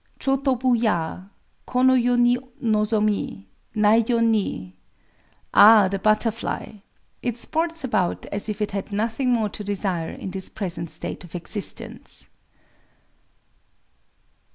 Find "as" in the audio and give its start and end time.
8.31-8.49